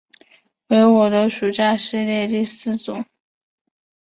[0.69, 3.05] 为我的暑假系列第四作。